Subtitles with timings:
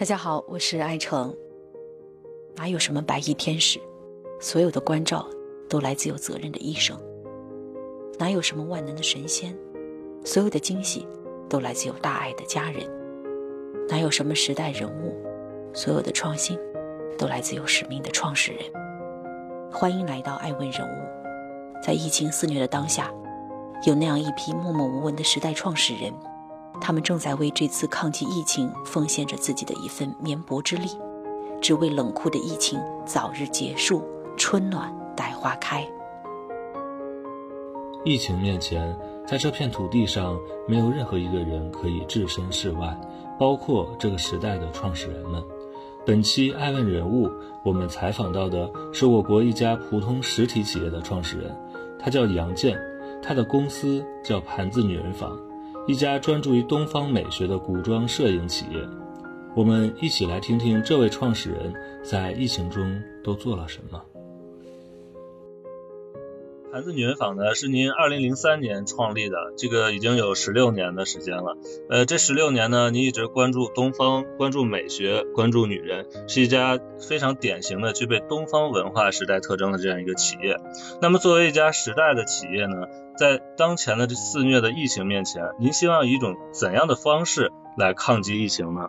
[0.00, 1.30] 大家好，我是爱成。
[2.56, 3.78] 哪有什么白衣天使？
[4.40, 5.28] 所有的关照
[5.68, 6.98] 都来自有责任的医生。
[8.18, 9.54] 哪有什么万能的神仙？
[10.24, 11.06] 所有的惊喜
[11.50, 12.90] 都来自有大爱的家人。
[13.90, 15.14] 哪有什么时代人物？
[15.74, 16.58] 所有的创新
[17.18, 18.62] 都来自有使命的创始人。
[19.70, 21.82] 欢迎来到爱问人物。
[21.84, 23.12] 在疫情肆虐的当下，
[23.84, 26.10] 有那样一批默默无闻的时代创始人。
[26.78, 30.88] 他们正在为这次抗击疫情奉献着自己的一份绵薄之力，
[31.60, 34.02] 只为冷酷的疫情早日结束，
[34.36, 35.86] 春暖待花开。
[38.04, 38.96] 疫情面前，
[39.26, 42.98] 在这片土地上，没有任何一个人可以置身事外，
[43.38, 45.42] 包括这个时代的创始人们。
[46.06, 47.30] 本期爱问人物，
[47.62, 51.54] 我们采访到的是我国一家普通实体企业的创始人，
[51.98, 52.74] 他叫杨建，
[53.22, 55.38] 他的公司叫盘子女人坊。
[55.86, 58.80] 一家专注于东方美学的古装摄影企业，
[59.56, 64.00] 我们一起来听听这位创始人在疫情中都做了什么。
[66.72, 71.56] 盘子女人坊呢，是您二零零三年创立的，这个已经有十六年的时间了。
[71.88, 80.58] 呃，这十六年呢，您一直关注东方，关注美学，关注女人，是一家非常典型的具备东方文化时代特征的这样一个企业。
[81.02, 88.82] 那么，作为一家时代的企业呢，在当前的这肆虐的疫情面前，您希望以一种怎样的方式来抗击疫情呢？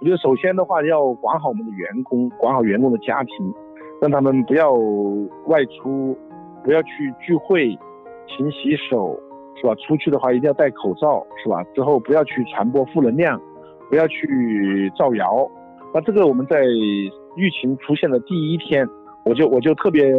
[0.00, 3.32] 我觉得首先的话，要管好我们的员工，管好员工的家庭，
[4.00, 6.16] 让他们不要外出。
[6.66, 7.68] 不要去聚会，
[8.26, 9.16] 勤洗手，
[9.54, 9.72] 是吧？
[9.86, 11.62] 出去的话一定要戴口罩，是吧？
[11.76, 13.40] 之后不要去传播负能量，
[13.88, 15.48] 不要去造谣。
[15.94, 18.84] 那这个我们在疫情出现的第一天，
[19.24, 20.12] 我就我就特别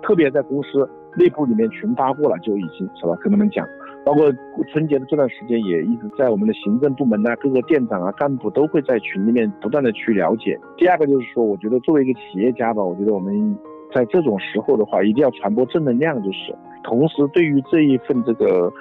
[0.00, 3.16] 特别在公司内部里面群发过了，就已经是吧？
[3.20, 3.66] 跟他们讲，
[4.04, 4.32] 包括
[4.72, 10.56] 春节的这段时间也一直在我们的行政部门呐，各个店长啊、干部都会在群里面不断的去了解。
[10.76, 13.58] 第二个就是说，我觉得作为一个企业家吧，我觉得我们。
[13.94, 16.54] 在这种时候的话，一定要传播正能量，就是
[16.84, 18.72] 同时对于这一份这个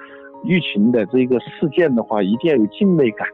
[0.44, 3.28] 疫情的这个事件的话，一定要有敬畏感。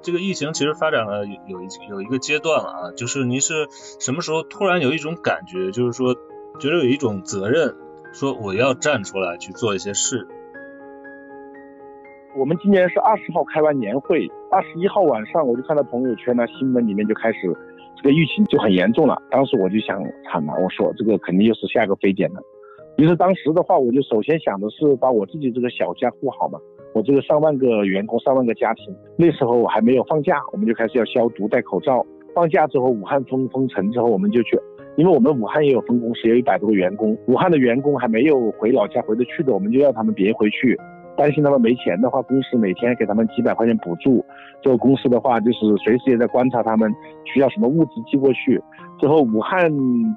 [0.00, 3.66] 这个疫情其实发展了有有一有一个阶段了啊，就是您是
[3.98, 6.14] 什么时候突然有一种感觉，就是说
[6.60, 7.74] 觉得有一种责任，
[8.12, 10.28] 说我要站出来去做一些事。
[12.36, 17.52] 我们今年是二十号开完年会，二十一号晚上我就看到朋友圈呢，新闻里面就开始。
[18.00, 22.40] 这个疫情就很严重了，当时我就想惨了，我说这个肯定又是下一个非典了。
[22.96, 26.58] 于是当时的话，我就首先想的是把我自己这个小家护好嘛。
[26.94, 32.04] 我这个上万个员工，上万个家庭，那时候我还没有放假，我们就开始要消毒、戴口罩。
[32.34, 34.58] 放假之后，武汉封封城之后，我们就去，
[34.96, 40.78] 因为我们武汉也有分公司，有一百多个员工，武汉的员工还没有回老家回得去的，我们就要他们别回去。
[41.18, 44.24] 担心他们没钱的话，公司每天给他们几百块钱补助。
[44.62, 48.62] 这个公司的话，就是随时也在观察他们需要什么物资寄过去。
[49.00, 49.68] 之后武汉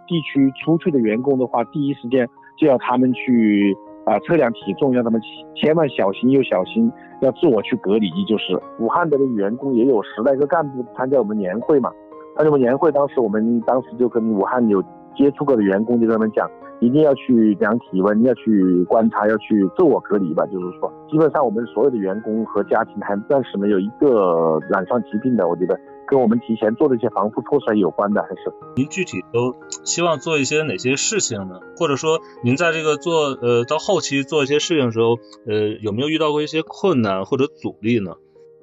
[0.06, 3.76] 地区出去的员工的话，第一时间就要他们去
[4.06, 5.20] 啊测量体重，让他们
[5.56, 6.92] 千万小心又小心，
[7.22, 8.10] 要自我去隔离。
[8.26, 11.92] 就是武汉的员工也有十来个干部参加我们年会嘛。
[12.36, 14.82] 参加我们年会，当时我们当时就跟武汉有
[15.16, 16.48] 接触过的员工就跟他们讲。
[16.82, 20.44] 一定要去量体温，要去观察，要去自我隔离吧。
[20.48, 25.48] 就是说，基本上我们所有的员工和家庭还暂时没有一个染上疾病的。
[25.48, 29.54] 我觉得跟我们提前做的一些防护措施有关的，还是您具体都
[29.84, 31.60] 希望做一些哪些事情呢？
[31.78, 38.16] 或者说，您在这个做呃到后期做一些事情的时候，呃有没有遇到过一些困难或者阻力呢？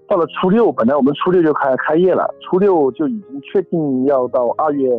[0.09, 4.91] 到了初六，本来我们初六就开开业了，初六就已经确定要到二月。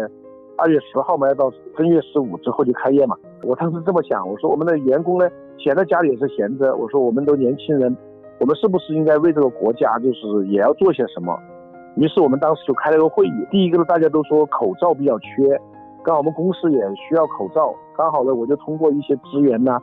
[0.60, 3.16] 二月十号嘛，要到正月十五之后就开业嘛。
[3.44, 6.76] 我当时这么想，我说我们的员工呢，闲在家里也是闲着。
[6.76, 7.96] 我说我们都年轻人，
[8.40, 11.34] 我们是不是应该为这个国家，就是也要做些什么？
[11.96, 13.32] 于是我们当时就开了个会议。
[13.50, 15.58] 第一个呢，大家都说口罩比较缺，
[16.04, 17.74] 刚好我们公司也需要口罩。
[17.96, 19.80] 刚好呢，我就通过一些资源呐，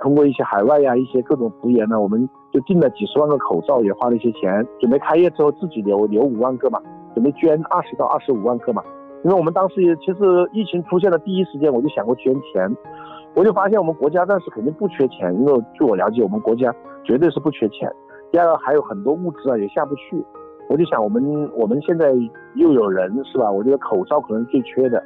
[0.00, 6.78] 通过一些海外呀一些各种资源呢，我们就订了几十万个口罩，也花了一些钱，准备开业之后自己留留五万个嘛，
[7.14, 8.82] 准备捐二十到二十五万个嘛。
[9.22, 12.74] 因为我们当时也其实疫情出现的第一时间，我就想过捐钱，
[13.34, 16.74] 我就发现我们国家暂时肯定不缺钱，因为据我了解，我们国家
[17.04, 17.90] 绝对是不缺钱。
[18.32, 20.24] 第二个还有很多物资啊也下不去，
[20.68, 21.22] 我就想我们
[21.54, 22.12] 我们现在
[22.54, 23.50] 又有人是吧？
[23.50, 25.02] 我觉得口罩可能最缺的，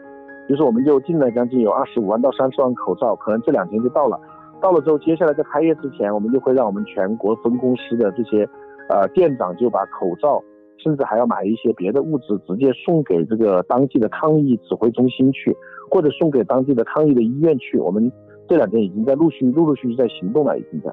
[0.49, 4.21] 于是我们就进了将近有二十五万到三十万口罩，可能这两天就到了。
[4.61, 8.49] 到了之后，接下来在开业之前，我们就会让我们全国分公司的这些
[8.89, 10.41] 呃店长就把口罩。
[10.79, 15.57] 甚至还要买一些别的物资，直接送给这个当地的抗疫指挥中心去，
[15.91, 17.79] 或者送给当地的抗疫的医院去。
[17.79, 18.11] 我们
[18.49, 20.93] 这两天已经在陆续、陆陆续续在行动了，已经在。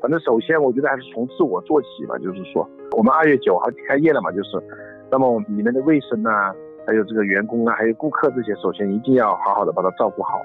[0.00, 2.66] 反正首先我觉得还是从自我做起吧，就是说
[2.96, 4.62] 我们二月九号开业了嘛，就是，
[5.10, 6.54] 那么里面的卫生啊，
[6.86, 10.40] 还有这个员工啊，还有顾客这些，首先一定要好好的把它照顾好。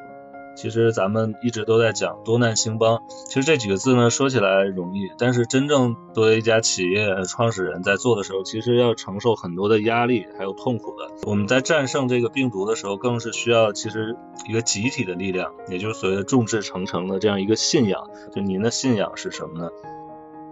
[0.55, 11.29] 其实咱们一直都在讲多难兴邦，其实这几个字呢说起来容易，但是真正作为一家企业创始人在做的时候，其实要承受很多的压力还有痛苦的。
[11.29, 14.15] 我们在战胜这个病毒的时候，更是需要其实
[14.47, 18.09] 一个集体的力量，也就是所谓的众志成城的这样一个信仰。
[18.31, 19.69] 就您的信仰是什么呢？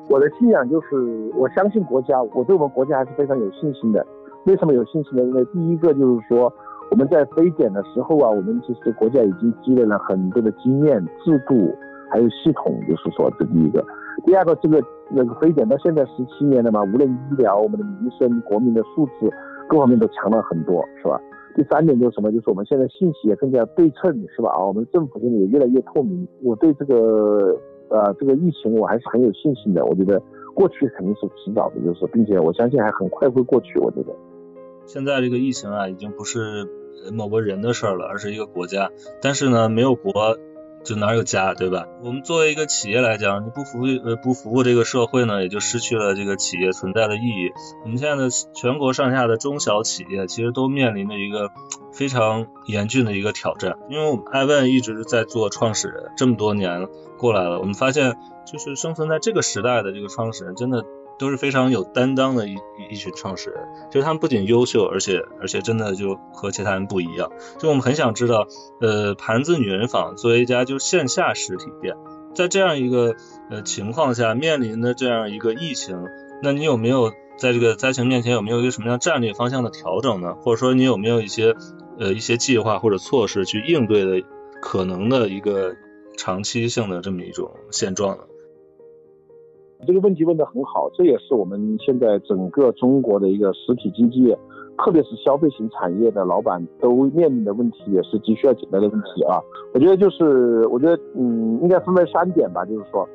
[0.10, 4.06] 我的信仰就是我相信国家，我对我们国家还是非常有信心的。
[4.44, 5.24] 为什么有信心呢？
[5.24, 6.54] 因为第一个就是说。
[6.94, 11.74] 我们在非典的时候啊，我们其实国家已经积累了很多的经验、制度，
[12.12, 13.84] 还有系统，就是说这第一个。
[14.28, 14.80] 第二个，这个
[15.10, 19.28] 那个非典到现在十七年了嘛，无论医疗、我们的民生、国民的素质
[19.68, 21.20] 各方面都强了很多，是吧？
[21.56, 22.32] 第三点就是什么？
[22.32, 24.52] 就是我们现在信息也更加对称，是吧？
[24.52, 26.28] 啊，我们政府现在也越来越透明。
[26.44, 27.58] 我对这个
[27.90, 29.84] 呃这个疫情我还是很有信心的。
[29.84, 30.22] 我觉得
[30.54, 33.80] 过去肯定是迟早的，就是并且我相信还很快会过去。
[33.80, 34.14] 我觉得
[34.86, 36.40] 现在这个疫情啊，已经不是。
[37.12, 38.92] 某个人的事儿了，而是一个国家。
[39.22, 40.38] 但是呢，没有国
[40.84, 41.88] 就哪有家，对吧？
[42.04, 47.52] 我们作为一个企业来讲，你不服呃不服务这个社会呢，也就失去了这个企业存在的意义。
[47.84, 51.52] 我们现在的全国上下的中小企业，其实都面临着一个
[51.94, 53.78] 非常严峻的一个挑战。
[53.90, 60.84] 因为我们艾问一直在做创始人，这么多年过来了，我们发现就是生存在这个时代的这个创始人，真的。
[61.20, 62.58] 都是非常有担当的一
[62.90, 67.32] 一群创始人，就是他们不仅优秀，而且而且真的就和其他人不一样。
[67.60, 68.48] 就我们很想知道，
[68.82, 71.96] 呃，盘子女人坊作为一家就线下实体店，
[72.34, 73.16] 在这样一个
[73.50, 76.04] 呃情况下，面临的这样一个疫情，
[76.42, 80.36] 那你有没有在这个灾情面前有没有一个什么样战略方向的调整呢？
[80.36, 81.56] 或者说你有没有一些
[82.00, 84.28] 呃一些计划或者措施去应对的
[84.62, 85.76] 可能的一个
[86.18, 88.24] 长期性的这么一种现状呢？
[89.86, 94.36] 这个问题问得很好，这也是我们现在整个中国的一个实体经济，
[94.78, 99.40] 特别是消费型产业的老板都面临的问题，也是急需要解决的问题啊。
[99.74, 102.64] 我觉得就是，我觉得嗯，应该分为三点吧。
[102.66, 103.08] 就是说，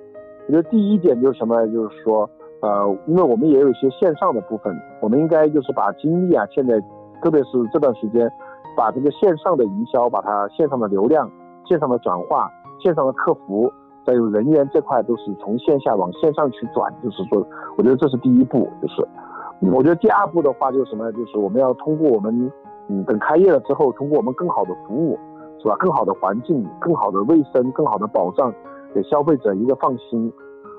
[0.47, 1.67] 我觉得第一点就是什么？
[1.69, 2.29] 就是说，
[2.61, 6.79] 呃，因为我们也有一些线上的部分，我们应该就是把精力啊，现在
[7.23, 8.31] 特别是这段时间，
[8.76, 11.31] 把这个线上的营销，把它线上的流量、
[11.67, 12.50] 线上的转化、
[12.82, 13.73] 线上的客服。
[14.08, 17.46] 还有人员这块都是从线下往线上去转，就是说，
[17.76, 18.66] 我觉得这是第一步。
[18.81, 19.06] 就是，
[19.70, 21.12] 我觉得第二步的话就是什么呢？
[21.12, 22.50] 就是我们要通过我们，
[22.88, 25.19] 嗯，等开业了之后，通过我们更好的服务，
[25.60, 25.76] 是吧？
[25.78, 28.50] 更好的环境、更好的卫生、更好的保障，
[28.94, 30.32] 给消费者一个放心。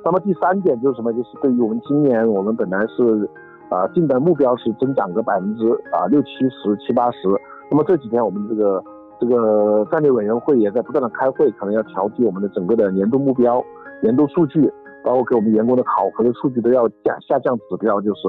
[0.04, 1.14] 那么第三点就是什么？
[1.14, 3.30] 就是对于我们今年，我们本来是，
[3.70, 7.30] 啊，定的目标是增长个百分之啊六七十、七八十。
[7.70, 8.84] 那么这几天我们这个。
[9.20, 13.62] 这个战略委员会也在不断的开会，可能要调低我们的整个的年度目标、
[14.02, 14.72] 年度数据，
[15.04, 18.00] 包括给我们员工的考核的数据都要降下降指标。
[18.00, 18.28] 就是，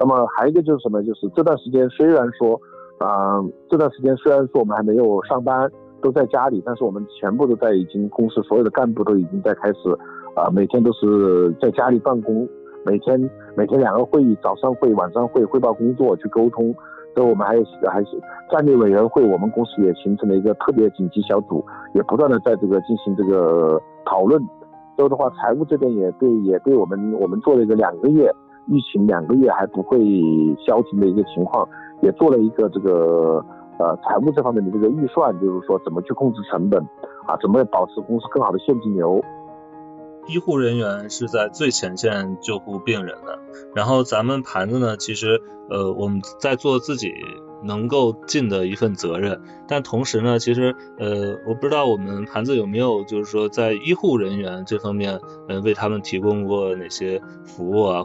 [0.00, 1.02] 那么还有一个就是什么？
[1.02, 2.58] 就是这段时间虽然说，
[2.98, 5.70] 啊，这段时间虽然说我们还没有上班，
[6.00, 9.90] 都在家里，但是我们全部都在已经公司所有的干部都已经在开始，
[10.34, 12.48] 啊，每天都是在家里办公，
[12.86, 16.74] 每天每天两个会议，早上会、晚上会汇报工作去沟通。
[17.14, 18.20] 所以我们还有还是
[18.50, 21.64] 战略委员会，我们公司也形成了一个特别紧急小组，
[21.94, 24.42] 也不断的在这个进行这个讨论。
[24.96, 28.30] 所以的话，财务这边也对也对我们我们做了一个两个月
[28.66, 29.98] 疫情两个月还不会
[30.66, 31.66] 消停的一个情况，
[32.00, 33.44] 也做了一个这个
[33.78, 36.80] 呃财务这方面的这个预算，就是说怎么去控制成本
[37.26, 39.22] 啊，怎么保持公司更好的现金流。
[40.28, 43.38] 医护人员是在最前线救护病人的，
[43.74, 47.12] 然后咱们盘子呢，其实呃我们在做自己
[47.64, 58.04] 能够尽的一份责任，但同时呢，其实呃我不知道我们盘子有没有就是说在医护人员这方面，呃为他们提供过哪些服务啊？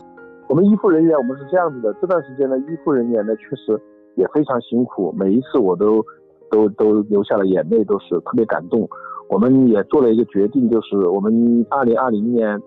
[0.49, 3.79] 我们医护人员我们是这样子的，这段时间呢，医护人员呢确实
[4.15, 6.03] 也非常辛苦，每一次我都
[6.49, 8.89] 都都流下了眼泪，都是特别感动。
[9.29, 12.61] 我们也做了一个决定，就是我们二零二零年，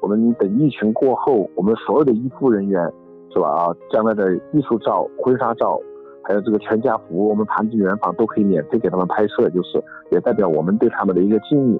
[0.00, 2.82] 我们等疫情过后，我们所有的医护人员，
[3.32, 3.48] 是吧？
[3.48, 5.78] 啊，将来的艺术照、婚纱照，
[6.22, 11.78] 还有这个全家福，我们盘锦园房都可以免费给他们拍摄，就是也代表我们对他们的一个敬意。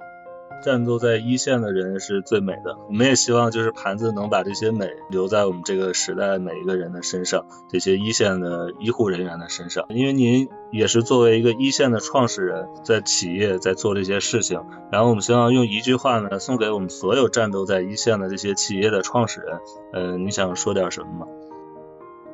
[0.62, 9.84] 战斗在一线的人是最美的，我们也希望就是盘子能把这些美留在我们这个时代每一个人的身上，这些一线的医护人员的身上。
[9.90, 14.60] 因为您也是作为一个一线的创始人，在企业在做这些事情，
[14.90, 19.60] 然后我们希望用一句话呢送给我们所有战斗在一线的这些企业的创始人，
[19.92, 21.26] 呃，你想说点什么吗？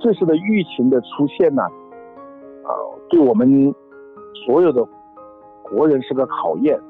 [0.00, 2.70] 这次的疫情的出现呢，啊，
[3.10, 3.74] 对我们
[4.46, 4.82] 所有的
[5.62, 6.80] 国人是个考验。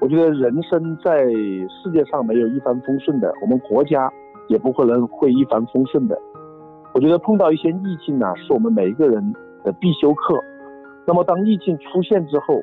[0.00, 4.10] 我觉得人生在世界上没有一帆风顺的，我们国家
[4.48, 6.18] 也不可能会一帆风顺的。
[6.94, 10.38] 我觉得碰到一些逆境呢，是我们每一个人的必修课。
[11.06, 12.54] 那么当逆境出现之后，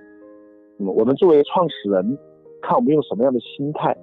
[0.79, 2.17] 嗯，我们作为创始人，
[2.62, 3.96] 看我们用什么样的心态。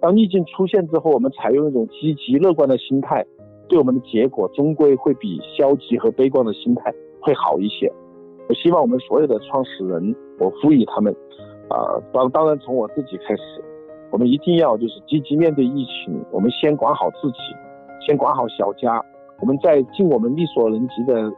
[0.00, 3.24] 当逆境出现之后，我们采用一种积极乐观的心态，
[3.68, 7.92] 对我们的结果终归会比消极和悲观的心态会好一些。
[8.48, 11.14] 我希望我们所有的创始人，我呼吁他们。
[11.70, 13.42] 啊，当当然从我自己开始，
[14.10, 16.20] 我们一定要就是积极面对疫情。
[16.32, 17.38] 我们先管好自己，
[18.04, 19.00] 先管好小家，
[19.40, 21.30] 我们在尽我们力所能及的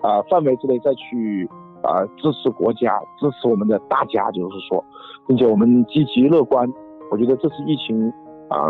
[0.00, 1.50] 啊范围之内再去
[1.82, 4.84] 啊支持国家，支持我们的大家，就是说，
[5.26, 6.64] 并且我们积极乐观。
[7.10, 8.08] 我觉得这次疫情
[8.48, 8.62] 啊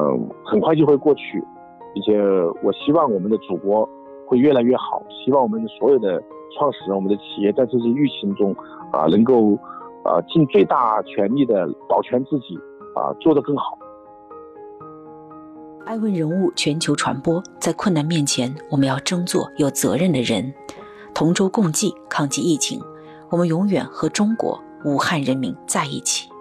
[0.47, 1.45] 很快就会过去，
[1.93, 2.19] 并且
[2.63, 3.87] 我希望我们的祖国
[4.27, 5.03] 会越来越好。
[5.11, 6.23] 希望我们所有的
[6.57, 8.57] 创始人，我们的企业在这次疫情中
[8.91, 9.59] 啊能够。
[10.05, 12.57] 呃，尽最大全力的保全自己，
[12.95, 13.79] 啊，做得更好。
[15.85, 20.53] 爱问人物全球传播，在困难面前，我们要争做有责任的人，
[21.15, 22.81] 同舟共济，抗击疫情。
[23.31, 26.32] 我们永远和中国武汉人民在一起。